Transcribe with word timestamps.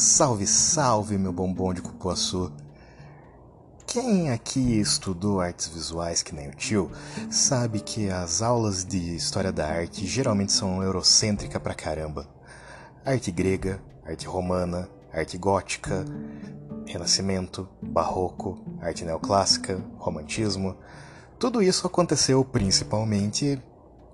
Salve, 0.00 0.46
salve, 0.46 1.18
meu 1.18 1.30
bombom 1.30 1.74
de 1.74 1.82
cupuaçu! 1.82 2.50
Quem 3.86 4.30
aqui 4.30 4.80
estudou 4.80 5.42
artes 5.42 5.68
visuais 5.68 6.22
que 6.22 6.34
nem 6.34 6.48
o 6.48 6.54
tio, 6.54 6.90
sabe 7.30 7.80
que 7.80 8.08
as 8.08 8.40
aulas 8.40 8.82
de 8.82 9.14
história 9.14 9.52
da 9.52 9.68
arte 9.68 10.06
geralmente 10.06 10.52
são 10.52 10.82
eurocêntrica 10.82 11.60
pra 11.60 11.74
caramba. 11.74 12.26
Arte 13.04 13.30
grega, 13.30 13.78
arte 14.02 14.26
romana, 14.26 14.88
arte 15.12 15.36
gótica, 15.36 16.02
renascimento, 16.86 17.68
barroco, 17.82 18.58
arte 18.80 19.04
neoclássica, 19.04 19.84
romantismo. 19.98 20.78
Tudo 21.38 21.62
isso 21.62 21.86
aconteceu 21.86 22.42
principalmente 22.42 23.62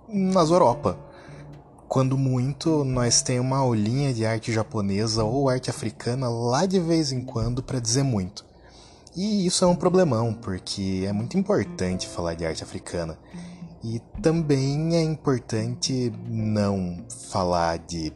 nas 0.09 0.51
Europa 0.51 0.99
quando 1.89 2.19
muito, 2.19 2.85
nós 2.85 3.23
tem 3.23 3.39
uma 3.39 3.59
aulinha 3.59 4.13
de 4.13 4.27
arte 4.27 4.53
japonesa 4.53 5.25
ou 5.25 5.49
arte 5.49 5.71
africana 5.71 6.29
lá 6.29 6.67
de 6.67 6.81
vez 6.81 7.13
em 7.13 7.23
quando 7.25 7.63
para 7.63 7.81
dizer 7.81 8.03
muito. 8.03 8.45
E 9.17 9.47
isso 9.47 9.65
é 9.65 9.69
um 9.69 9.77
problemão, 9.77 10.35
porque 10.35 11.05
é 11.07 11.13
muito 11.13 11.39
importante 11.39 12.07
falar 12.07 12.35
de 12.35 12.45
arte 12.45 12.63
africana. 12.63 13.19
E 13.83 14.01
também 14.21 14.97
é 14.97 15.03
importante 15.03 16.13
não 16.29 17.05
falar 17.31 17.79
de 17.79 18.13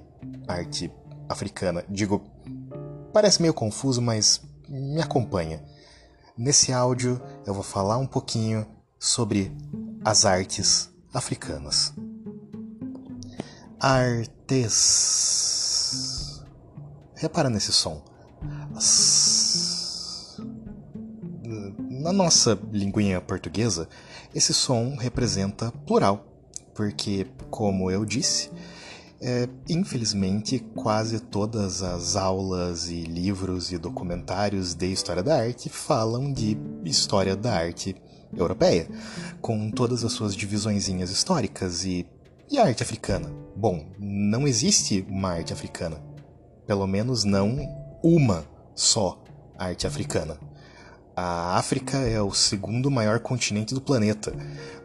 arte 0.46 0.92
africana. 1.28 1.84
Digo, 1.88 2.22
parece 3.12 3.40
meio 3.40 3.54
confuso, 3.54 4.02
mas 4.02 4.42
me 4.68 5.00
acompanha. 5.00 5.64
Nesse 6.36 6.72
áudio 6.72 7.20
eu 7.46 7.54
vou 7.54 7.62
falar 7.62 7.98
um 7.98 8.06
pouquinho 8.06 8.66
sobre 8.98 9.52
as 10.04 10.24
artes 10.24 10.90
africanas. 11.14 11.94
Artes. 13.82 14.92
Repara 17.14 17.48
nesse 17.48 17.72
som. 17.72 18.02
Na 21.88 22.12
nossa 22.12 22.58
linguinha 22.70 23.22
portuguesa, 23.22 23.88
esse 24.34 24.52
som 24.52 24.96
representa 24.96 25.72
plural, 25.86 26.26
porque, 26.74 27.26
como 27.48 27.90
eu 27.90 28.04
disse, 28.04 28.50
é, 29.18 29.48
infelizmente 29.66 30.58
quase 30.74 31.18
todas 31.18 31.82
as 31.82 32.16
aulas 32.16 32.90
e 32.90 33.04
livros 33.04 33.72
e 33.72 33.78
documentários 33.78 34.74
de 34.74 34.92
história 34.92 35.22
da 35.22 35.38
arte 35.38 35.70
falam 35.70 36.30
de 36.30 36.58
história 36.84 37.34
da 37.34 37.54
arte 37.54 37.96
europeia, 38.36 38.86
com 39.40 39.70
todas 39.70 40.04
as 40.04 40.12
suas 40.12 40.36
divisõezinhas 40.36 41.10
históricas 41.10 41.86
e 41.86 42.06
e 42.50 42.58
arte 42.58 42.82
africana? 42.82 43.30
Bom, 43.60 43.84
não 43.98 44.48
existe 44.48 45.04
uma 45.06 45.32
arte 45.32 45.52
africana. 45.52 46.02
Pelo 46.66 46.86
menos 46.86 47.24
não 47.24 47.58
uma 48.02 48.42
só 48.74 49.22
arte 49.58 49.86
africana. 49.86 50.38
A 51.14 51.58
África 51.58 51.98
é 51.98 52.22
o 52.22 52.32
segundo 52.32 52.90
maior 52.90 53.20
continente 53.20 53.74
do 53.74 53.80
planeta. 53.82 54.32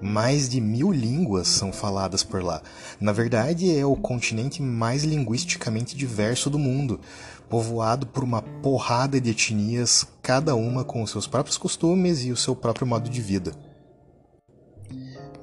Mais 0.02 0.50
de 0.50 0.60
mil 0.60 0.92
línguas 0.92 1.48
são 1.48 1.72
faladas 1.72 2.22
por 2.22 2.44
lá. 2.44 2.62
Na 3.00 3.14
verdade, 3.14 3.74
é 3.74 3.86
o 3.86 3.96
continente 3.96 4.62
mais 4.62 5.06
linguisticamente 5.06 5.96
diverso 5.96 6.50
do 6.50 6.60
mundo, 6.60 7.00
povoado 7.48 8.06
por 8.06 8.26
uma 8.26 8.42
porrada 8.42 9.22
de 9.22 9.30
etnias, 9.30 10.06
cada 10.22 10.54
uma 10.54 10.84
com 10.84 11.08
seus 11.08 11.28
próprios 11.28 11.58
costumes 11.58 12.26
e 12.26 12.32
o 12.34 12.36
seu 12.36 12.54
próprio 12.54 12.86
modo 12.86 13.10
de 13.10 13.22
vida. 13.22 13.54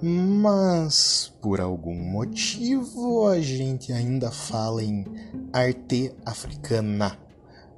Mas, 0.05 1.33
por 1.41 1.61
algum 1.61 1.95
motivo, 1.95 3.29
a 3.29 3.41
gente 3.41 3.93
ainda 3.93 4.33
fala 4.33 4.83
em 4.83 5.05
arte 5.53 6.13
africana, 6.27 7.17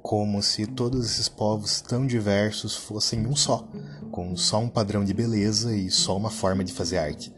como 0.01 0.41
se 0.41 0.65
todos 0.65 1.05
esses 1.05 1.29
povos 1.29 1.81
tão 1.81 2.07
diversos 2.07 2.75
fossem 2.75 3.27
um 3.27 3.35
só, 3.35 3.67
com 4.11 4.35
só 4.35 4.57
um 4.57 4.67
padrão 4.67 5.05
de 5.05 5.13
beleza 5.13 5.75
e 5.75 5.91
só 5.91 6.17
uma 6.17 6.31
forma 6.31 6.63
de 6.63 6.73
fazer 6.73 6.97
arte. 6.97 7.31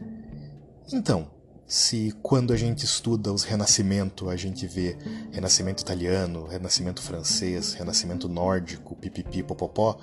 Então, 0.90 1.30
se 1.66 2.14
quando 2.22 2.54
a 2.54 2.56
gente 2.56 2.86
estuda 2.86 3.30
os 3.30 3.44
Renascimento, 3.44 4.30
a 4.30 4.36
gente 4.36 4.66
vê 4.66 4.96
Renascimento 5.30 5.82
italiano, 5.82 6.46
Renascimento 6.46 7.02
francês, 7.02 7.74
Renascimento 7.74 8.26
nórdico, 8.26 8.96
pipipi, 8.96 9.42
popopó, 9.42 9.98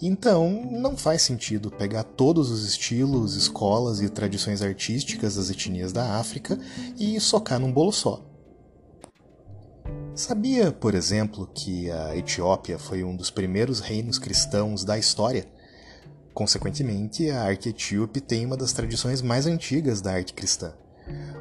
então, 0.00 0.68
não 0.70 0.96
faz 0.96 1.22
sentido 1.22 1.70
pegar 1.70 2.02
todos 2.02 2.50
os 2.50 2.68
estilos, 2.68 3.34
escolas 3.34 4.00
e 4.00 4.08
tradições 4.08 4.60
artísticas 4.60 5.36
das 5.36 5.48
etnias 5.48 5.92
da 5.92 6.18
África 6.18 6.58
e 6.98 7.18
socar 7.18 7.58
num 7.58 7.72
bolo 7.72 7.92
só. 7.92 8.22
Sabia, 10.14 10.72
por 10.72 10.94
exemplo, 10.94 11.46
que 11.54 11.90
a 11.90 12.16
Etiópia 12.16 12.78
foi 12.78 13.04
um 13.04 13.14
dos 13.14 13.30
primeiros 13.30 13.80
reinos 13.80 14.18
cristãos 14.18 14.84
da 14.84 14.98
história? 14.98 15.46
Consequentemente, 16.32 17.30
a 17.30 17.42
arte 17.42 17.70
etíope 17.70 18.20
tem 18.20 18.44
uma 18.44 18.56
das 18.56 18.72
tradições 18.72 19.22
mais 19.22 19.46
antigas 19.46 20.02
da 20.02 20.12
arte 20.12 20.34
cristã. 20.34 20.74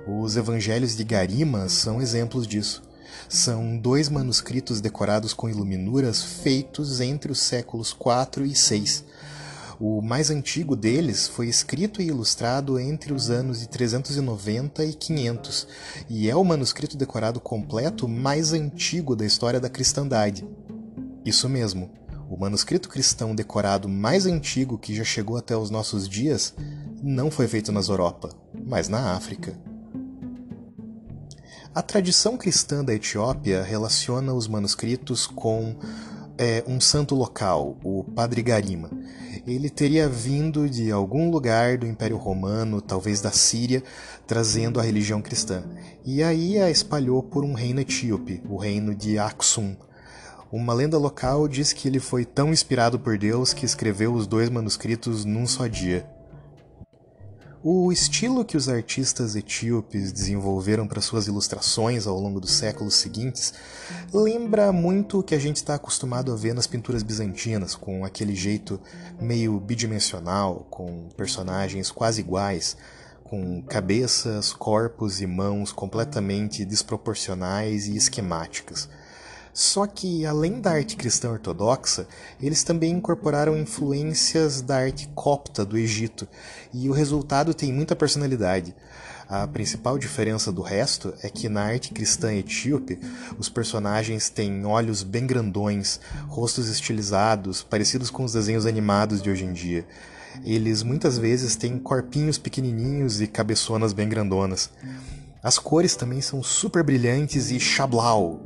Os 0.07 0.37
evangelhos 0.37 0.95
de 0.95 1.03
Garima 1.03 1.67
são 1.67 2.01
exemplos 2.01 2.47
disso. 2.47 2.81
São 3.29 3.77
dois 3.77 4.09
manuscritos 4.09 4.81
decorados 4.81 5.33
com 5.33 5.49
iluminuras 5.49 6.23
feitos 6.23 7.01
entre 7.01 7.31
os 7.31 7.39
séculos 7.39 7.91
IV 7.91 8.45
e 8.45 8.53
VI. 8.53 9.03
O 9.79 10.01
mais 10.01 10.29
antigo 10.29 10.75
deles 10.75 11.27
foi 11.27 11.47
escrito 11.47 12.01
e 12.01 12.07
ilustrado 12.07 12.79
entre 12.79 13.11
os 13.11 13.29
anos 13.29 13.59
de 13.59 13.67
390 13.67 14.85
e 14.85 14.93
500, 14.93 15.67
e 16.09 16.29
é 16.29 16.35
o 16.35 16.43
manuscrito 16.45 16.95
decorado 16.95 17.41
completo 17.41 18.07
mais 18.07 18.53
antigo 18.53 19.15
da 19.15 19.25
história 19.25 19.59
da 19.59 19.69
cristandade. 19.69 20.47
Isso 21.25 21.49
mesmo, 21.49 21.91
o 22.29 22.37
manuscrito 22.37 22.87
cristão 22.87 23.35
decorado 23.35 23.89
mais 23.89 24.25
antigo 24.25 24.77
que 24.77 24.95
já 24.95 25.03
chegou 25.03 25.35
até 25.35 25.57
os 25.57 25.69
nossos 25.69 26.07
dias 26.07 26.53
não 27.03 27.29
foi 27.29 27.47
feito 27.47 27.71
nas 27.71 27.89
Europa, 27.89 28.29
mas 28.65 28.87
na 28.87 29.13
África. 29.13 29.57
A 31.75 31.81
tradição 31.81 32.37
cristã 32.37 32.85
da 32.85 32.93
Etiópia 32.93 33.61
relaciona 33.61 34.33
os 34.33 34.47
manuscritos 34.47 35.27
com 35.27 35.75
é, 36.37 36.63
um 36.65 36.79
santo 36.79 37.13
local, 37.13 37.75
o 37.83 38.01
Padre 38.01 38.41
Garima. 38.41 38.89
Ele 39.45 39.69
teria 39.69 40.07
vindo 40.07 40.69
de 40.69 40.89
algum 40.89 41.29
lugar 41.29 41.77
do 41.77 41.85
Império 41.85 42.15
Romano, 42.15 42.79
talvez 42.79 43.19
da 43.19 43.29
Síria, 43.29 43.83
trazendo 44.25 44.79
a 44.79 44.83
religião 44.83 45.21
cristã. 45.21 45.65
E 46.05 46.23
aí 46.23 46.57
a 46.61 46.71
espalhou 46.71 47.21
por 47.21 47.43
um 47.43 47.51
reino 47.51 47.81
etíope, 47.81 48.41
o 48.47 48.55
reino 48.55 48.95
de 48.95 49.19
Aksum. 49.19 49.75
Uma 50.49 50.73
lenda 50.73 50.97
local 50.97 51.45
diz 51.45 51.73
que 51.73 51.89
ele 51.89 51.99
foi 51.99 52.23
tão 52.23 52.53
inspirado 52.53 52.97
por 52.97 53.17
Deus 53.17 53.51
que 53.51 53.65
escreveu 53.65 54.13
os 54.13 54.25
dois 54.25 54.49
manuscritos 54.49 55.25
num 55.25 55.45
só 55.45 55.67
dia. 55.67 56.14
O 57.67 57.91
estilo 57.91 58.45
que 58.45 58.55
os 58.55 58.69
artistas 58.69 59.35
etíopes 59.35 60.11
desenvolveram 60.11 60.87
para 60.87 61.01
suas 61.01 61.25
ilustrações 61.25 62.05
ao 62.05 62.19
longo 62.19 62.39
dos 62.39 62.51
séculos 62.51 62.93
seguintes 62.93 63.55
lembra 64.13 64.71
muito 64.71 65.17
o 65.17 65.23
que 65.23 65.33
a 65.33 65.39
gente 65.39 65.55
está 65.55 65.73
acostumado 65.73 66.31
a 66.31 66.35
ver 66.35 66.53
nas 66.53 66.67
pinturas 66.67 67.01
bizantinas, 67.01 67.73
com 67.73 68.05
aquele 68.05 68.35
jeito 68.35 68.79
meio 69.19 69.59
bidimensional, 69.59 70.67
com 70.69 71.09
personagens 71.17 71.89
quase 71.89 72.21
iguais, 72.21 72.77
com 73.23 73.63
cabeças, 73.63 74.53
corpos 74.53 75.19
e 75.19 75.25
mãos 75.25 75.71
completamente 75.71 76.63
desproporcionais 76.65 77.87
e 77.87 77.97
esquemáticas. 77.97 78.87
Só 79.55 79.87
que, 79.87 80.25
além 80.25 80.59
da 80.59 80.71
arte 80.71 80.97
cristã 80.97 81.31
ortodoxa, 81.31 82.05
eles 82.41 82.61
também 82.61 82.91
incorporaram 82.91 83.57
influências 83.57 84.59
da 84.61 84.75
arte 84.75 85.07
copta 85.15 85.63
do 85.63 85.77
Egito, 85.77 86.27
e 86.73 86.89
o 86.89 86.91
resultado 86.91 87.53
tem 87.53 87.71
muita 87.71 87.95
personalidade. 87.95 88.75
A 89.29 89.47
principal 89.47 89.97
diferença 89.97 90.51
do 90.51 90.61
resto 90.61 91.13
é 91.23 91.29
que 91.29 91.47
na 91.47 91.61
arte 91.61 91.93
cristã 91.93 92.33
etíope, 92.33 92.99
os 93.39 93.47
personagens 93.47 94.29
têm 94.29 94.65
olhos 94.65 95.03
bem 95.03 95.25
grandões, 95.25 96.01
rostos 96.27 96.67
estilizados, 96.67 97.63
parecidos 97.63 98.09
com 98.09 98.25
os 98.25 98.33
desenhos 98.33 98.65
animados 98.65 99.21
de 99.21 99.29
hoje 99.29 99.45
em 99.45 99.53
dia. 99.53 99.87
Eles 100.43 100.83
muitas 100.83 101.17
vezes 101.17 101.55
têm 101.55 101.79
corpinhos 101.79 102.37
pequenininhos 102.37 103.21
e 103.21 103.27
cabeçonas 103.27 103.93
bem 103.93 104.09
grandonas. 104.09 104.69
As 105.41 105.59
cores 105.59 105.95
também 105.95 106.21
são 106.21 106.41
super 106.41 106.83
brilhantes 106.83 107.51
e 107.51 107.59
chablau, 107.59 108.41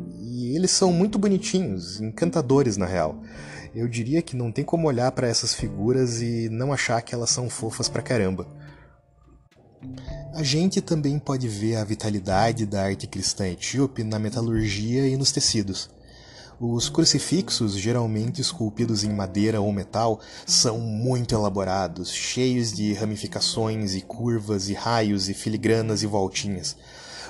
e 0.50 0.56
eles 0.56 0.72
são 0.72 0.92
muito 0.92 1.20
bonitinhos, 1.20 2.02
encantadores 2.02 2.76
na 2.76 2.88
real. 2.88 3.22
Eu 3.76 3.88
diria 3.88 4.22
que 4.22 4.36
não 4.36 4.52
tem 4.52 4.66
como 4.66 4.88
olhar 4.88 5.12
para 5.12 5.28
essas 5.28 5.54
figuras 5.54 6.22
e 6.24 6.50
não 6.50 6.74
achar 6.74 7.02
que 7.04 7.14
elas 7.14 7.30
são 7.30 7.50
fofas 7.50 7.88
pra 7.88 8.02
caramba. 8.02 8.48
A 10.34 10.42
gente 10.42 10.82
também 10.82 11.20
pode 11.20 11.48
ver 11.48 11.76
a 11.76 11.84
vitalidade 11.84 12.66
da 12.66 12.84
arte 12.84 13.06
cristã 13.06 13.48
etíope 13.48 14.04
na 14.04 14.18
metalurgia 14.18 15.08
e 15.08 15.16
nos 15.16 15.32
tecidos. 15.32 15.90
Os 16.60 16.90
crucifixos, 16.90 17.78
geralmente 17.78 18.42
esculpidos 18.42 19.04
em 19.04 19.14
madeira 19.14 19.62
ou 19.62 19.72
metal, 19.72 20.20
são 20.46 20.80
muito 20.80 21.34
elaborados, 21.36 22.12
cheios 22.12 22.74
de 22.74 22.92
ramificações 22.94 23.94
e 23.96 24.02
curvas 24.02 24.68
e 24.68 24.74
raios 24.74 25.30
e 25.30 25.34
filigranas 25.34 26.02
e 26.02 26.08
voltinhas. 26.08 26.76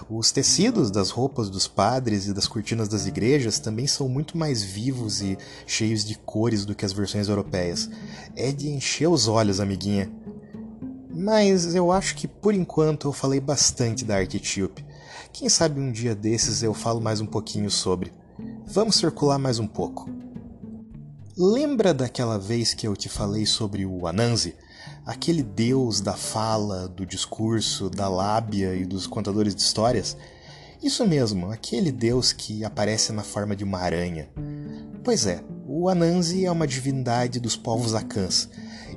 Os 0.08 0.32
tecidos 0.32 0.92
das 0.92 1.10
roupas 1.10 1.50
dos 1.50 1.68
padres 1.68 2.28
e 2.28 2.34
das 2.34 2.48
cortinas 2.48 2.88
das 2.88 3.08
igrejas 3.08 3.60
também 3.60 3.88
são 3.88 4.08
muito 4.08 4.38
mais 4.38 4.64
vivos 4.64 5.22
e 5.22 5.38
cheios 5.66 6.06
de 6.06 6.16
cores 6.16 6.64
do 6.66 6.76
que 6.76 6.86
as 6.86 6.94
versões 6.94 7.28
europeias. 7.28 7.90
É 8.36 8.52
de 8.52 8.70
encher 8.70 9.08
os 9.08 9.28
olhos, 9.28 9.60
amiguinha. 9.60 10.12
Mas 11.10 11.76
eu 11.76 11.92
acho 11.92 12.16
que 12.16 12.28
por 12.28 12.54
enquanto 12.54 13.08
eu 13.08 13.12
falei 13.12 13.40
bastante 13.40 14.06
da 14.06 14.16
arte 14.16 14.38
etíope. 14.38 14.86
Quem 15.34 15.50
sabe 15.50 15.80
um 15.80 15.92
dia 15.92 16.16
desses 16.16 16.64
eu 16.64 16.74
falo 16.74 17.02
mais 17.02 17.20
um 17.20 17.26
pouquinho 17.26 17.70
sobre. 17.70 18.14
Vamos 18.66 18.96
circular 18.96 19.38
mais 19.38 19.60
um 19.60 19.68
pouco. 19.68 20.10
Lembra 21.38 21.94
daquela 21.94 22.38
vez 22.38 22.74
que 22.74 22.88
eu 22.88 22.96
te 22.96 23.10
falei 23.10 23.46
sobre 23.46 23.86
o 23.86 24.08
Anansi? 24.08 24.56
Aquele 25.10 25.42
deus 25.42 26.00
da 26.02 26.14
fala, 26.14 26.88
do 26.88 27.04
discurso, 27.04 27.90
da 27.90 28.08
lábia 28.08 28.76
e 28.76 28.86
dos 28.86 29.08
contadores 29.08 29.56
de 29.56 29.62
histórias? 29.64 30.16
Isso 30.84 31.04
mesmo, 31.08 31.52
aquele 31.52 31.92
deus 31.92 32.32
que 32.32 32.64
aparece 32.64 33.12
na 33.12 33.24
forma 33.24 33.56
de 33.56 33.64
uma 33.64 33.80
aranha. 33.80 34.30
Pois 35.04 35.26
é, 35.26 35.44
o 35.68 35.90
Anansi 35.90 36.46
é 36.46 36.52
uma 36.52 36.68
divindade 36.68 37.40
dos 37.40 37.56
povos 37.56 37.96
Akans, 37.96 38.50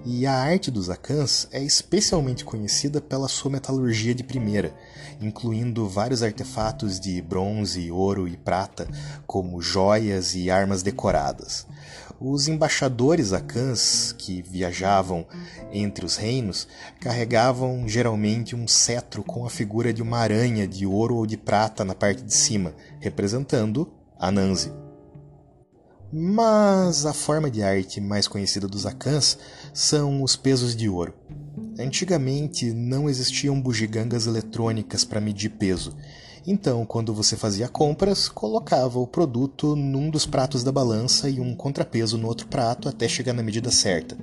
e 0.04 0.26
a 0.26 0.34
arte 0.34 0.70
dos 0.70 0.90
Akans 0.90 1.48
é 1.50 1.62
especialmente 1.62 2.44
conhecida 2.44 3.00
pela 3.00 3.26
sua 3.26 3.50
metalurgia 3.50 4.14
de 4.14 4.22
primeira, 4.22 4.74
incluindo 5.18 5.88
vários 5.88 6.22
artefatos 6.22 7.00
de 7.00 7.22
bronze, 7.22 7.90
ouro 7.90 8.28
e 8.28 8.36
prata, 8.36 8.86
como 9.26 9.62
joias 9.62 10.34
e 10.34 10.50
armas 10.50 10.82
decoradas. 10.82 11.66
Os 12.24 12.46
embaixadores 12.46 13.32
acãs 13.32 14.14
que 14.16 14.42
viajavam 14.42 15.26
entre 15.72 16.06
os 16.06 16.14
reinos 16.14 16.68
carregavam 17.00 17.88
geralmente 17.88 18.54
um 18.54 18.68
cetro 18.68 19.24
com 19.24 19.44
a 19.44 19.50
figura 19.50 19.92
de 19.92 20.00
uma 20.00 20.18
aranha 20.18 20.68
de 20.68 20.86
ouro 20.86 21.16
ou 21.16 21.26
de 21.26 21.36
prata 21.36 21.84
na 21.84 21.96
parte 21.96 22.22
de 22.22 22.32
cima, 22.32 22.76
representando 23.00 23.92
Anansi. 24.16 24.70
Mas 26.12 27.04
a 27.06 27.12
forma 27.12 27.50
de 27.50 27.60
arte 27.60 28.00
mais 28.00 28.28
conhecida 28.28 28.68
dos 28.68 28.86
acãs 28.86 29.36
são 29.74 30.22
os 30.22 30.36
pesos 30.36 30.76
de 30.76 30.88
ouro. 30.88 31.12
Antigamente 31.76 32.72
não 32.72 33.10
existiam 33.10 33.60
bugigangas 33.60 34.28
eletrônicas 34.28 35.04
para 35.04 35.20
medir 35.20 35.50
peso, 35.50 35.96
então, 36.46 36.84
quando 36.84 37.14
você 37.14 37.36
fazia 37.36 37.68
compras, 37.68 38.28
colocava 38.28 38.98
o 38.98 39.06
produto 39.06 39.76
num 39.76 40.10
dos 40.10 40.26
pratos 40.26 40.64
da 40.64 40.72
balança 40.72 41.30
e 41.30 41.38
um 41.38 41.54
contrapeso 41.54 42.18
no 42.18 42.26
outro 42.26 42.48
prato 42.48 42.88
até 42.88 43.06
chegar 43.08 43.32
na 43.32 43.42
medida 43.42 43.70
certa. 43.70 44.16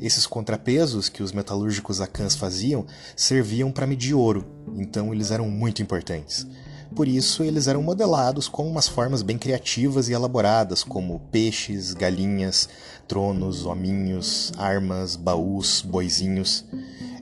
Esses 0.00 0.24
contrapesos 0.24 1.08
que 1.08 1.22
os 1.22 1.32
metalúrgicos 1.32 2.00
acãs 2.00 2.36
faziam 2.36 2.86
serviam 3.16 3.72
para 3.72 3.88
medir 3.88 4.14
ouro, 4.14 4.44
então 4.76 5.12
eles 5.12 5.32
eram 5.32 5.48
muito 5.48 5.82
importantes. 5.82 6.46
Por 6.94 7.08
isso, 7.08 7.42
eles 7.42 7.66
eram 7.66 7.82
modelados 7.82 8.48
com 8.48 8.66
umas 8.66 8.88
formas 8.88 9.22
bem 9.22 9.36
criativas 9.36 10.08
e 10.08 10.12
elaboradas, 10.12 10.82
como 10.82 11.20
peixes, 11.30 11.92
galinhas, 11.92 12.68
tronos, 13.06 13.66
hominhos, 13.66 14.52
armas, 14.56 15.16
baús, 15.16 15.82
boizinhos. 15.82 16.64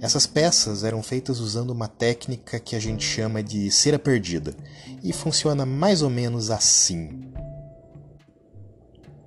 Essas 0.01 0.27
peças 0.27 0.85
eram 0.85 1.03
feitas 1.03 1.41
usando 1.41 1.71
uma 1.71 1.89
técnica 1.89 2.61
que 2.61 2.77
a 2.77 2.81
gente 2.81 3.05
chama 3.05 3.43
de 3.43 3.71
cera 3.71 3.99
perdida 3.99 4.55
e 5.03 5.13
funciona 5.13 5.65
mais 5.65 6.03
ou 6.03 6.11
menos 6.11 6.51
assim. 6.51 7.31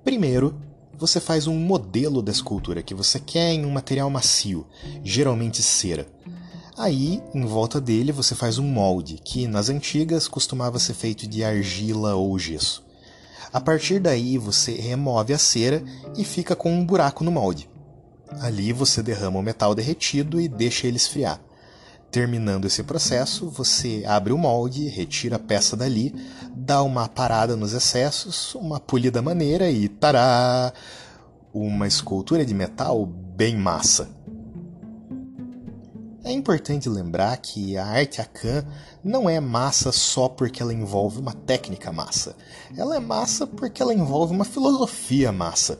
Primeiro, 0.04 0.60
você 0.96 1.18
faz 1.18 1.46
um 1.46 1.58
modelo 1.58 2.22
da 2.22 2.30
escultura 2.30 2.82
que 2.82 2.94
você 2.94 3.18
quer 3.18 3.52
em 3.52 3.64
um 3.64 3.70
material 3.70 4.08
macio, 4.10 4.66
geralmente 5.02 5.62
cera. 5.62 6.06
Aí, 6.76 7.22
em 7.34 7.44
volta 7.44 7.80
dele, 7.80 8.12
você 8.12 8.34
faz 8.34 8.58
um 8.58 8.66
molde, 8.66 9.18
que 9.22 9.46
nas 9.46 9.68
antigas 9.68 10.28
costumava 10.28 10.78
ser 10.78 10.94
feito 10.94 11.26
de 11.26 11.44
argila 11.44 12.14
ou 12.14 12.38
gesso. 12.38 12.84
A 13.52 13.60
partir 13.60 13.98
daí, 13.98 14.38
você 14.38 14.72
remove 14.72 15.34
a 15.34 15.38
cera 15.38 15.82
e 16.16 16.24
fica 16.24 16.54
com 16.54 16.72
um 16.72 16.84
buraco 16.84 17.24
no 17.24 17.32
molde. 17.32 17.68
Ali 18.38 18.72
você 18.72 19.02
derrama 19.02 19.38
o 19.38 19.42
metal 19.42 19.74
derretido 19.74 20.40
e 20.40 20.48
deixa 20.48 20.86
ele 20.86 20.96
esfriar. 20.96 21.40
Terminando 22.10 22.64
esse 22.64 22.82
processo, 22.82 23.48
você 23.48 24.04
abre 24.06 24.32
o 24.32 24.38
molde, 24.38 24.88
retira 24.88 25.36
a 25.36 25.38
peça 25.38 25.76
dali, 25.76 26.14
dá 26.54 26.82
uma 26.82 27.08
parada 27.08 27.56
nos 27.56 27.72
excessos, 27.72 28.54
uma 28.56 28.80
polida 28.80 29.22
maneira 29.22 29.70
e 29.70 29.88
tará! 29.88 30.72
Uma 31.52 31.86
escultura 31.86 32.44
de 32.44 32.54
metal 32.54 33.04
bem 33.06 33.56
massa. 33.56 34.08
É 36.22 36.32
importante 36.32 36.88
lembrar 36.88 37.36
que 37.38 37.76
a 37.76 37.86
arte 37.86 38.20
Akan 38.20 38.64
não 39.02 39.28
é 39.28 39.40
massa 39.40 39.90
só 39.90 40.28
porque 40.28 40.62
ela 40.62 40.74
envolve 40.74 41.18
uma 41.18 41.32
técnica 41.32 41.90
massa. 41.90 42.36
Ela 42.76 42.96
é 42.96 43.00
massa 43.00 43.46
porque 43.46 43.82
ela 43.82 43.94
envolve 43.94 44.34
uma 44.34 44.44
filosofia 44.44 45.32
massa. 45.32 45.78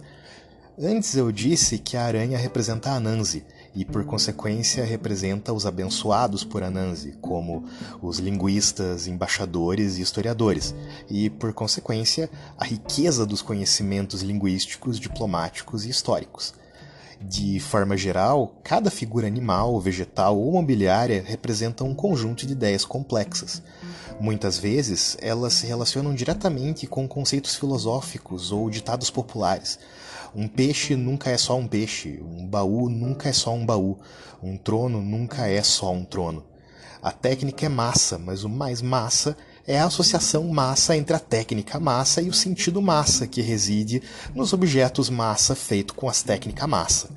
Antes 0.83 1.15
eu 1.15 1.31
disse 1.31 1.77
que 1.77 1.95
a 1.95 2.05
aranha 2.07 2.39
representa 2.39 2.93
Anansi 2.93 3.45
e, 3.75 3.85
por 3.85 4.03
consequência, 4.07 4.83
representa 4.83 5.53
os 5.53 5.67
abençoados 5.67 6.43
por 6.43 6.63
Anansi, 6.63 7.19
como 7.21 7.67
os 8.01 8.19
linguistas, 8.19 9.07
embaixadores 9.07 9.99
e 9.99 10.01
historiadores, 10.01 10.75
e, 11.11 11.29
por 11.29 11.53
consequência, 11.53 12.31
a 12.57 12.65
riqueza 12.65 13.27
dos 13.27 13.43
conhecimentos 13.43 14.23
linguísticos, 14.23 14.99
diplomáticos 14.99 15.85
e 15.85 15.91
históricos. 15.91 16.55
De 17.21 17.61
forma 17.61 17.95
geral, 17.95 18.55
cada 18.65 18.91
figura 18.91 19.27
animal, 19.27 19.79
vegetal 19.79 20.39
ou 20.39 20.51
mobiliária 20.51 21.23
representa 21.27 21.85
um 21.85 21.95
conjunto 21.95 22.47
de 22.47 22.55
ideias 22.55 22.87
complexas. 22.87 23.63
Muitas 24.19 24.57
vezes, 24.57 25.19
elas 25.21 25.53
se 25.53 25.67
relacionam 25.67 26.15
diretamente 26.15 26.87
com 26.87 27.07
conceitos 27.07 27.55
filosóficos 27.55 28.51
ou 28.51 28.71
ditados 28.71 29.11
populares 29.11 29.79
um 30.35 30.47
peixe 30.47 30.97
nunca 30.97 31.31
é 31.31 31.37
só 31.37 31.57
um 31.59 31.67
peixe, 31.67 32.21
um 32.23 32.47
baú 32.47 32.89
nunca 32.89 33.29
é 33.29 33.33
só 33.33 33.53
um 33.53 33.65
baú, 33.65 33.99
um 34.43 34.57
trono 34.57 35.03
nunca 35.03 35.47
é 35.47 35.63
só 35.63 35.93
um 35.93 36.05
trono. 36.05 36.45
A 37.03 37.11
técnica 37.11 37.67
é 37.67 37.69
massa, 37.69 38.19
mas 38.19 38.45
o 38.45 38.49
mais 38.49 38.83
massa 38.83 39.37
é 39.67 39.79
a 39.79 39.87
associação 39.87 40.47
massa 40.49 40.97
entre 40.97 41.17
a 41.17 41.19
técnica 41.19 41.81
massa 41.81 42.21
e 42.21 42.29
o 42.29 42.33
sentido 42.33 42.83
massa 42.83 43.27
que 43.27 43.41
reside 43.41 44.03
nos 44.35 44.53
objetos 44.53 45.09
massa 45.09 45.55
feito 45.55 45.95
com 45.95 46.09
as 46.09 46.23
técnicas 46.23 46.69
massa. 46.69 47.11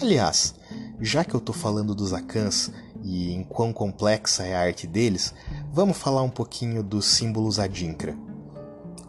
Aliás, 0.00 0.54
já 1.00 1.24
que 1.24 1.34
eu 1.34 1.38
estou 1.38 1.54
falando 1.54 1.94
dos 1.94 2.12
Akans 2.12 2.70
e 3.02 3.32
em 3.32 3.42
quão 3.42 3.72
complexa 3.72 4.44
é 4.44 4.54
a 4.54 4.60
arte 4.60 4.86
deles, 4.86 5.34
vamos 5.72 5.96
falar 5.96 6.22
um 6.22 6.30
pouquinho 6.30 6.82
dos 6.82 7.06
símbolos 7.06 7.58
Adinkra. 7.58 8.29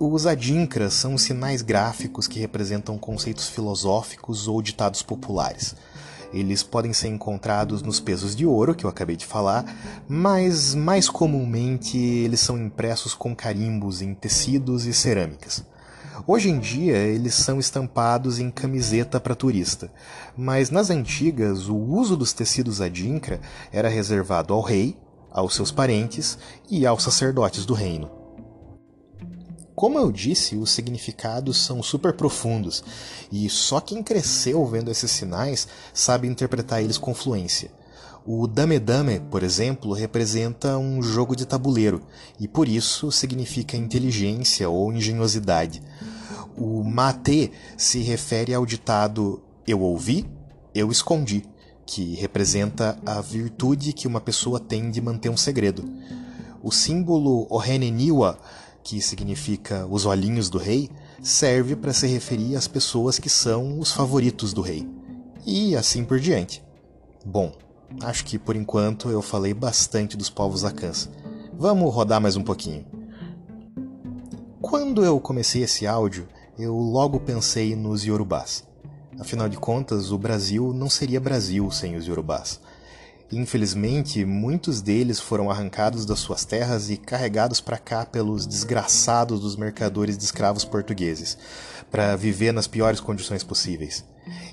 Os 0.03 0.25
adinkras 0.25 0.96
são 0.96 1.15
sinais 1.15 1.62
gráficos 1.62 2.27
que 2.27 2.39
representam 2.39 2.98
conceitos 2.98 3.50
filosóficos 3.50 4.48
ou 4.48 4.60
ditados 4.60 5.03
populares. 5.03 5.75
Eles 6.34 6.63
podem 6.63 6.91
ser 6.91 7.10
encontrados 7.10 7.84
nos 7.84 8.00
pesos 8.00 8.36
de 8.36 8.43
ouro, 8.43 8.74
que 8.74 8.84
eu 8.84 8.89
acabei 8.89 9.15
de 9.15 9.27
falar, 9.27 9.63
mas 10.10 10.74
mais 10.74 11.08
comumente 11.08 12.00
eles 12.00 12.39
são 12.39 12.58
impressos 12.58 13.13
com 13.13 13.36
carimbos 13.36 14.01
em 14.01 14.15
tecidos 14.15 14.88
e 14.88 14.93
cerâmicas. 14.93 15.63
Hoje 16.25 16.50
em 16.50 16.58
dia, 16.58 16.98
eles 16.98 17.36
são 17.36 17.60
estampados 17.60 18.39
em 18.39 18.50
camiseta 18.50 19.20
para 19.20 19.36
turista, 19.36 19.91
mas 20.36 20.72
nas 20.72 20.89
antigas, 20.89 21.70
o 21.70 21.75
uso 21.77 22.17
dos 22.17 22.34
tecidos 22.34 22.81
adinkra 22.81 23.39
era 23.72 23.88
reservado 23.88 24.51
ao 24.51 24.62
rei, 24.62 24.98
aos 25.29 25.53
seus 25.53 25.72
parentes 25.72 26.39
e 26.72 26.88
aos 26.88 27.03
sacerdotes 27.03 27.67
do 27.67 27.75
reino. 27.75 28.21
Como 29.82 29.98
eu 29.98 30.12
disse, 30.12 30.56
os 30.58 30.70
significados 30.70 31.58
são 31.58 31.82
super 31.82 32.14
profundos 32.14 32.84
e 33.32 33.50
só 33.50 33.80
quem 33.82 34.04
cresceu 34.04 34.64
vendo 34.64 34.92
esses 34.92 35.10
sinais 35.10 35.68
sabe 35.92 36.28
interpretar 36.28 36.84
eles 36.84 37.00
com 37.00 37.16
fluência. 37.16 37.72
O 38.24 38.46
Dame 38.46 38.78
Dame, 38.78 39.20
por 39.20 39.42
exemplo, 39.42 39.92
representa 39.94 40.78
um 40.78 41.02
jogo 41.02 41.36
de 41.36 41.48
tabuleiro 41.48 42.04
e 42.40 42.48
por 42.48 42.68
isso 42.68 43.12
significa 43.12 43.76
inteligência 43.76 44.70
ou 44.70 44.94
engenhosidade. 44.94 45.82
O 46.56 46.84
Mate 46.84 47.52
se 47.76 48.04
refere 48.04 48.54
ao 48.54 48.68
ditado 48.68 49.42
Eu 49.66 49.82
ouvi, 49.82 50.30
eu 50.76 50.92
escondi, 50.92 51.44
que 51.88 52.14
representa 52.14 53.00
a 53.04 53.20
virtude 53.20 53.94
que 53.94 54.08
uma 54.08 54.22
pessoa 54.22 54.60
tem 54.60 54.92
de 54.92 55.02
manter 55.02 55.30
um 55.30 55.38
segredo. 55.38 55.84
O 56.62 56.72
símbolo 56.72 57.48
Oheneniwa 57.50 58.38
que 58.84 59.02
significa 59.02 59.86
os 59.88 60.06
olhinhos 60.06 60.50
do 60.50 60.58
rei, 60.58 60.90
serve 61.22 61.76
para 61.76 61.94
se 61.94 62.08
referir 62.08 62.56
às 62.56 62.68
pessoas 62.68 63.20
que 63.20 63.30
são 63.30 63.80
os 63.80 63.92
favoritos 63.92 64.54
do 64.54 64.62
rei. 64.62 64.88
E 65.46 65.76
assim 65.76 66.04
por 66.04 66.20
diante. 66.20 66.64
Bom, 67.26 67.52
acho 68.02 68.26
que 68.26 68.38
por 68.40 68.56
enquanto 68.56 69.10
eu 69.10 69.22
falei 69.22 69.54
bastante 69.54 70.18
dos 70.18 70.30
povos 70.30 70.64
acãs. 70.64 71.10
Vamos 71.54 71.94
rodar 71.94 72.20
mais 72.20 72.36
um 72.36 72.44
pouquinho. 72.44 72.86
Quando 74.62 75.04
eu 75.04 75.20
comecei 75.20 75.64
esse 75.64 75.86
áudio, 75.86 76.28
eu 76.58 76.76
logo 76.76 77.20
pensei 77.20 77.76
nos 77.76 78.04
Yorubás. 78.04 78.64
Afinal 79.20 79.50
de 79.50 79.58
contas, 79.58 80.12
o 80.12 80.18
Brasil 80.18 80.74
não 80.74 80.90
seria 80.90 81.20
Brasil 81.20 81.70
sem 81.70 81.96
os 81.96 82.08
Yorubás. 82.08 82.60
Infelizmente, 83.32 84.26
muitos 84.26 84.82
deles 84.82 85.20
foram 85.20 85.50
arrancados 85.50 86.06
das 86.06 86.20
suas 86.20 86.44
terras 86.44 86.90
e 86.90 86.98
carregados 86.98 87.62
para 87.62 87.78
cá 87.78 88.06
pelos 88.06 88.46
desgraçados 88.46 89.40
dos 89.40 89.56
mercadores 89.56 90.18
de 90.18 90.26
escravos 90.26 90.66
portugueses, 90.66 91.38
para 91.90 92.16
viver 92.18 92.52
nas 92.52 92.68
piores 92.68 93.00
condições 93.00 93.42
possíveis. 93.42 94.04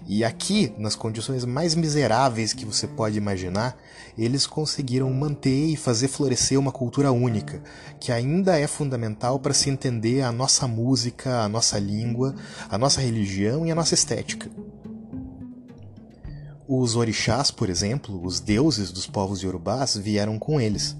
E 0.06 0.25
aqui, 0.25 0.73
nas 0.78 0.94
condições 0.94 1.44
mais 1.44 1.75
miseráveis 1.75 2.52
que 2.52 2.64
você 2.64 2.87
pode 2.87 3.18
imaginar, 3.18 3.76
eles 4.16 4.47
conseguiram 4.47 5.12
manter 5.12 5.66
e 5.66 5.76
fazer 5.76 6.06
florescer 6.06 6.58
uma 6.58 6.73
cultura 6.73 7.11
única, 7.11 7.61
que 8.00 8.12
ainda 8.12 8.58
é 8.58 8.66
fundamental 8.66 9.40
para 9.40 9.52
se 9.52 9.68
entender 9.68 10.23
a 10.23 10.32
nossa 10.32 10.68
música, 10.68 11.40
a 11.40 11.49
nossa 11.49 11.78
língua, 11.78 12.35
a 12.70 12.78
nossa 12.78 13.00
religião 13.00 13.66
e 13.66 13.73
a 13.73 13.75
nossa 13.75 13.94
estética. 13.94 14.49
Os 16.70 16.96
orixás, 16.96 17.50
por 17.50 17.70
exemplo, 17.70 18.22
os 18.22 18.40
deuses 18.40 18.92
dos 18.92 19.06
povos 19.06 19.40
yorubás, 19.40 19.96
vieram 19.96 20.38
com 20.38 20.60
eles. 20.60 20.94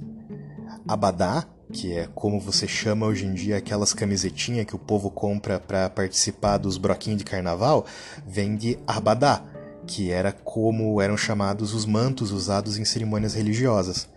Abadá, 0.89 1.45
que 1.71 1.93
é 1.93 2.09
como 2.15 2.41
você 2.41 2.67
chama 2.67 3.05
hoje 3.05 3.27
em 3.27 3.35
dia 3.35 3.59
aquelas 3.59 3.93
camisetinhas 3.93 4.65
que 4.65 4.75
o 4.75 4.79
povo 4.79 5.11
compra 5.11 5.61
para 5.61 5.91
participar 5.91 6.57
dos 6.57 6.79
broquinhos 6.79 7.19
de 7.19 7.25
carnaval, 7.27 7.85
vem 8.27 8.57
de 8.57 8.79
Abadá, 8.87 9.43
que 9.87 10.11
era 10.11 10.33
como 10.33 11.03
eram 11.03 11.19
chamados 11.19 11.75
os 11.75 11.85
mantos 11.85 12.33
usados 12.33 12.79
em 12.79 12.85
cerimônias 12.87 13.35
religiosas. 13.35 14.09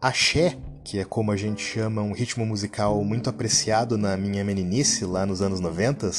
Axé, 0.00 0.56
que 0.82 0.98
é 0.98 1.04
como 1.04 1.30
a 1.30 1.36
gente 1.36 1.62
chama 1.62 2.00
um 2.00 2.14
ritmo 2.14 2.46
musical 2.46 3.04
muito 3.04 3.28
apreciado 3.28 3.98
na 3.98 4.16
minha 4.16 4.42
meninice 4.42 5.04
lá 5.04 5.26
nos 5.26 5.42
anos 5.42 5.60
90, 5.60 6.10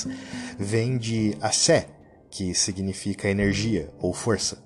vem 0.59 0.95
de 0.95 1.35
axé, 1.41 1.87
que 2.29 2.53
significa 2.53 3.29
energia 3.29 3.89
ou 3.99 4.13
força. 4.13 4.57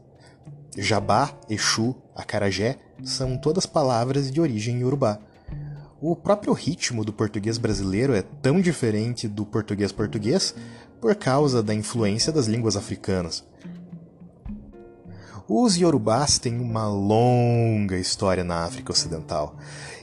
Jabá, 0.77 1.33
Exu, 1.49 1.95
Acarajé 2.15 2.77
são 3.03 3.37
todas 3.37 3.65
palavras 3.65 4.31
de 4.31 4.41
origem 4.41 4.79
iorubá. 4.79 5.19
O 6.01 6.15
próprio 6.15 6.51
ritmo 6.53 7.05
do 7.05 7.13
português 7.13 7.57
brasileiro 7.57 8.13
é 8.13 8.21
tão 8.21 8.59
diferente 8.59 9.27
do 9.27 9.45
português 9.45 9.91
português 9.91 10.53
por 10.99 11.15
causa 11.15 11.61
da 11.61 11.73
influência 11.73 12.31
das 12.31 12.47
línguas 12.47 12.75
africanas. 12.75 13.43
Os 15.47 15.77
iorubás 15.77 16.39
têm 16.39 16.59
uma 16.59 16.87
longa 16.87 17.97
história 17.97 18.43
na 18.43 18.63
África 18.63 18.91
Ocidental. 18.91 19.55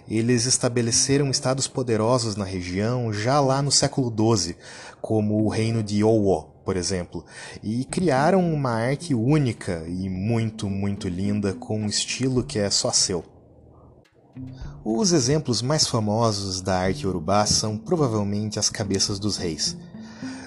Eles 0.07 0.45
estabeleceram 0.45 1.31
estados 1.31 1.67
poderosos 1.67 2.37
na 2.37 2.45
região 2.45 3.13
já 3.13 3.41
lá 3.41 3.63
no 3.63 3.73
século 3.73 4.11
XII, 4.11 4.57
como 5.01 5.43
o 5.45 5.49
reino 5.49 5.83
de 5.83 6.05
Owo, 6.05 6.50
por 6.71 6.77
exemplo, 6.77 7.25
e 7.65 7.85
criaram 7.85 8.55
uma 8.55 8.71
arte 8.71 9.13
única 9.13 9.83
e 9.89 10.09
muito, 10.09 10.71
muito 10.71 11.09
linda 11.09 11.53
com 11.53 11.81
um 11.81 11.87
estilo 11.87 12.45
que 12.45 12.61
é 12.61 12.71
só 12.71 12.93
seu. 12.93 13.25
Os 14.85 15.11
exemplos 15.11 15.63
mais 15.63 15.89
famosos 15.89 16.61
da 16.61 16.79
arte 16.79 17.03
iorubá 17.03 17.45
são 17.45 17.77
provavelmente 17.77 18.57
as 18.57 18.71
cabeças 18.71 19.19
dos 19.19 19.37
reis. 19.37 19.77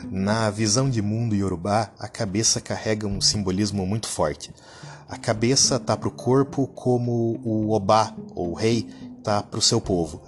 Na 0.10 0.50
visão 0.50 0.89
de 0.89 1.01
mundo 1.01 1.36
iorubá, 1.36 1.92
a 2.00 2.08
cabeça 2.08 2.62
carrega 2.62 3.06
um 3.06 3.20
simbolismo 3.20 3.86
muito 3.86 4.08
forte. 4.08 4.50
A 5.10 5.18
cabeça 5.18 5.75
está 5.75 5.98
para 5.98 6.08
o 6.08 6.12
corpo 6.12 6.68
como 6.68 7.38
o 7.44 7.74
obá, 7.74 8.15
ou 8.34 8.53
rei, 8.53 8.88
está 9.20 9.44
para 9.44 9.60
o 9.60 9.62
seu 9.62 9.82
povo. 9.82 10.22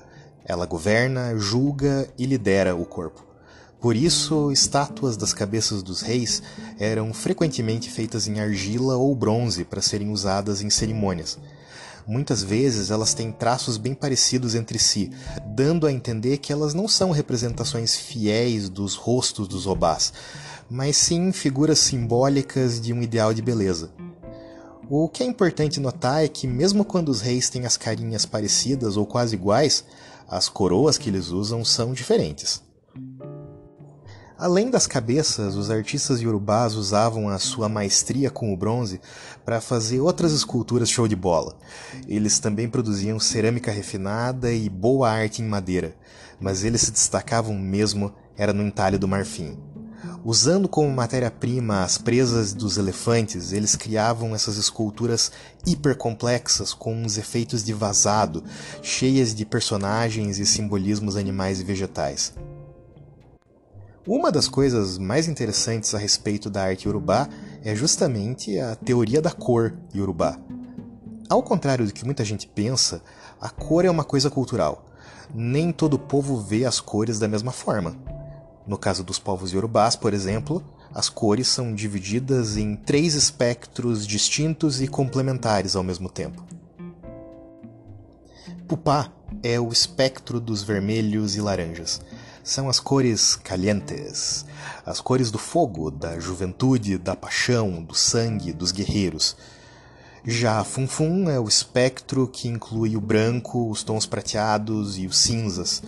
Ela 0.44 0.66
governa, 0.66 1.38
julga 1.38 2.10
e 2.18 2.26
lidera 2.26 2.76
o 2.76 2.86
corpo. 2.86 3.35
Por 3.86 3.96
isso, 3.96 4.52
estátuas 4.52 5.16
das 5.16 5.32
cabeças 5.32 5.84
dos 5.84 6.02
reis 6.02 6.42
eram 6.80 7.14
frequentemente 7.14 7.88
feitas 7.88 8.28
em 8.28 8.40
argila 8.40 8.98
ou 8.98 9.14
bronze 9.14 9.64
para 9.64 9.80
serem 9.80 10.10
usadas 10.10 10.60
em 10.64 10.72
cerimônias. 10.72 11.38
Muitas 12.08 12.42
vezes 12.42 12.90
elas 12.90 13.14
têm 13.14 13.32
traços 13.32 13.78
bem 13.78 13.94
parecidos 13.94 14.56
entre 14.56 14.80
si, 14.80 15.12
dando 15.46 15.86
a 15.86 15.92
entender 15.92 16.40
que 16.40 16.52
elas 16.52 16.74
não 16.74 16.88
são 16.88 17.12
representações 17.12 17.96
fiéis 17.96 18.70
dos 18.70 18.96
rostos 18.96 19.48
dos 19.48 19.68
obás, 19.68 20.12
mas 20.68 20.98
sim 20.98 21.32
figuras 21.32 21.78
simbólicas 21.78 22.82
de 22.82 22.92
um 22.92 23.04
ideal 23.04 23.36
de 23.36 23.44
beleza. 23.44 23.92
O 24.90 25.08
que 25.08 25.22
é 25.22 25.28
importante 25.28 25.80
notar 25.80 26.26
é 26.26 26.28
que, 26.28 26.48
mesmo 26.48 26.84
quando 26.84 27.10
os 27.10 27.22
reis 27.22 27.52
têm 27.52 27.68
as 27.68 27.78
carinhas 27.78 28.26
parecidas 28.26 28.98
ou 28.98 29.06
quase 29.06 29.36
iguais, 29.36 29.86
as 30.28 30.50
coroas 30.50 30.98
que 30.98 31.08
eles 31.08 31.28
usam 31.28 31.64
são 31.64 31.94
diferentes. 31.94 32.65
Além 34.38 34.70
das 34.70 34.86
cabeças, 34.86 35.56
os 35.56 35.72
artistas 35.72 36.22
iorubás 36.22 36.76
usavam 36.76 37.30
a 37.30 37.40
sua 37.40 37.70
maestria 37.70 38.30
com 38.30 38.54
o 38.54 38.58
bronze 38.58 39.00
para 39.46 39.62
fazer 39.62 40.02
outras 40.02 40.34
esculturas 40.34 40.90
show 40.90 41.08
de 41.08 41.16
bola. 41.16 41.56
Eles 42.06 42.38
também 42.38 42.68
produziam 42.68 43.18
cerâmica 43.18 43.72
refinada 43.72 44.52
e 44.52 44.68
boa 44.68 45.10
arte 45.10 45.42
em 45.42 45.48
madeira, 45.48 45.96
mas 46.38 46.66
eles 46.66 46.82
se 46.82 46.92
destacavam 46.92 47.58
mesmo 47.58 48.14
era 48.36 48.52
no 48.52 48.62
entalhe 48.62 48.98
do 48.98 49.08
marfim. 49.08 49.58
Usando 50.22 50.68
como 50.68 50.92
matéria-prima 50.92 51.84
as 51.84 51.98
presas 51.98 52.52
dos 52.52 52.78
elefantes, 52.78 53.54
eles 53.54 53.78
criavam 53.78 54.36
essas 54.36 54.58
esculturas 54.58 55.32
hipercomplexas 55.66 56.74
com 56.74 56.94
uns 56.94 57.18
efeitos 57.18 57.64
de 57.64 57.72
vazado, 57.72 58.44
cheias 58.82 59.34
de 59.34 59.46
personagens 59.46 60.40
e 60.40 60.46
simbolismos 60.46 61.16
animais 61.16 61.62
e 61.62 61.64
vegetais. 61.64 62.34
Uma 64.08 64.32
das 64.32 64.48
coisas 64.48 65.00
mais 65.00 65.28
interessantes 65.28 65.96
a 65.96 65.98
respeito 65.98 66.48
da 66.48 66.62
arte 66.62 66.86
iorubá 66.86 67.28
é 67.64 67.76
justamente 67.76 68.60
a 68.60 68.76
teoria 68.76 69.20
da 69.20 69.32
cor 69.32 69.74
iorubá. 69.96 70.38
Ao 71.28 71.42
contrário 71.42 71.88
do 71.88 71.92
que 71.92 72.06
muita 72.06 72.24
gente 72.24 72.46
pensa, 72.46 73.02
a 73.42 73.50
cor 73.50 73.84
é 73.84 73.90
uma 73.90 74.04
coisa 74.04 74.30
cultural. 74.30 74.86
Nem 75.34 75.72
todo 75.72 75.98
povo 75.98 76.38
vê 76.40 76.66
as 76.66 76.80
cores 76.80 77.18
da 77.18 77.28
mesma 77.28 77.52
forma. 77.52 77.98
No 78.68 78.78
caso 78.78 79.04
dos 79.04 79.18
povos 79.18 79.54
iorubás, 79.54 79.96
por 79.96 80.14
exemplo, 80.14 80.64
as 80.94 81.10
cores 81.10 81.48
são 81.48 81.74
divididas 81.74 82.58
em 82.58 82.76
três 82.76 83.16
espectros 83.16 84.06
distintos 84.06 84.84
e 84.84 84.88
complementares 84.88 85.76
ao 85.76 85.82
mesmo 85.84 86.10
tempo. 86.10 86.46
Pupá 88.68 89.12
é 89.42 89.60
o 89.60 89.70
espectro 89.70 90.40
dos 90.40 90.62
vermelhos 90.62 91.36
e 91.36 91.42
laranjas 91.42 92.00
são 92.46 92.70
as 92.70 92.80
cores 92.80 93.36
calientes, 93.36 94.46
as 94.86 95.02
cores 95.02 95.32
do 95.32 95.40
fogo, 95.40 95.90
da 95.90 96.20
juventude, 96.20 96.96
da 96.96 97.16
paixão, 97.16 97.82
do 97.82 97.96
sangue, 97.96 98.54
dos 98.54 98.72
guerreiros. 98.72 99.36
Já 100.24 100.64
Funfun 100.64 101.28
é 101.28 101.40
o 101.40 101.48
espectro 101.48 102.28
que 102.28 102.48
inclui 102.48 102.96
o 102.96 103.02
branco, 103.02 103.68
os 103.68 103.84
tons 103.84 104.06
prateados 104.06 104.96
e 104.96 105.08
os 105.08 105.18
cinzas. 105.18 105.82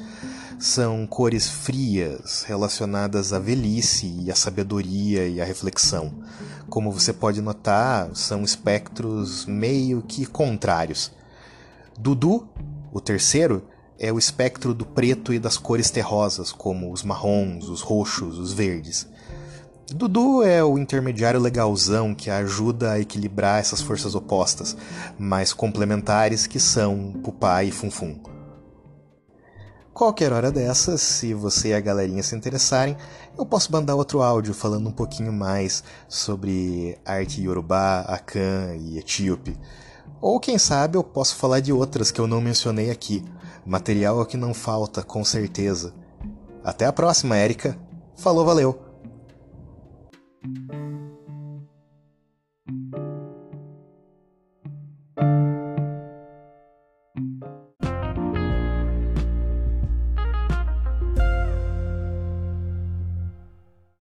São 0.59 1.05
cores 1.05 1.47
frias, 1.47 2.43
relacionadas 2.47 3.33
à 3.33 3.39
velhice 3.39 4.07
e 4.23 4.31
à 4.31 4.35
sabedoria 4.35 5.27
e 5.27 5.39
à 5.39 5.45
reflexão. 5.45 6.11
Como 6.67 6.91
você 6.91 7.13
pode 7.13 7.39
notar, 7.39 8.09
são 8.15 8.41
espectros 8.41 9.45
meio 9.45 10.01
que 10.01 10.25
contrários. 10.25 11.11
Dudu, 11.99 12.47
o 12.91 12.99
terceiro, 12.99 13.63
é 13.99 14.11
o 14.11 14.17
espectro 14.19 14.73
do 14.73 14.85
preto 14.85 15.33
e 15.33 15.39
das 15.39 15.57
cores 15.57 15.89
terrosas, 15.89 16.51
como 16.51 16.91
os 16.91 17.03
marrons, 17.03 17.67
os 17.69 17.81
roxos, 17.81 18.37
os 18.37 18.53
verdes. 18.53 19.07
Dudu 19.95 20.43
é 20.43 20.63
o 20.63 20.77
intermediário 20.77 21.39
legalzão 21.39 22.13
que 22.13 22.29
ajuda 22.29 22.91
a 22.91 22.99
equilibrar 22.99 23.59
essas 23.59 23.81
forças 23.81 24.15
opostas, 24.15 24.75
mas 25.17 25.53
complementares 25.53 26.45
que 26.45 26.59
são 26.59 27.13
Pupá 27.23 27.63
e 27.63 27.71
Funfun. 27.71 28.19
Qualquer 29.93 30.31
hora 30.31 30.51
dessas, 30.51 31.01
se 31.01 31.33
você 31.33 31.69
e 31.69 31.73
a 31.73 31.79
galerinha 31.79 32.21
se 32.21 32.35
interessarem, 32.35 32.95
eu 33.35 33.45
posso 33.45 33.71
mandar 33.71 33.95
outro 33.95 34.21
áudio 34.21 34.53
falando 34.53 34.89
um 34.89 34.91
pouquinho 34.91 35.33
mais 35.33 35.83
sobre 36.07 36.97
arte 37.03 37.41
iorubá, 37.41 38.01
akan 38.01 38.75
e 38.75 38.99
etíope. 38.99 39.57
Ou 40.21 40.39
quem 40.39 40.59
sabe 40.59 40.97
eu 40.97 41.03
posso 41.03 41.35
falar 41.35 41.61
de 41.61 41.73
outras 41.73 42.11
que 42.11 42.21
eu 42.21 42.27
não 42.27 42.41
mencionei 42.41 42.91
aqui. 42.91 43.23
Material 43.67 44.17
é 44.17 44.23
o 44.23 44.25
que 44.25 44.37
não 44.37 44.53
falta, 44.53 45.03
com 45.03 45.25
certeza. 45.25 45.93
Até 46.63 46.85
a 46.85 46.93
próxima, 46.93 47.35
Érica. 47.35 47.77
Falou, 48.15 48.45
valeu! 48.45 48.86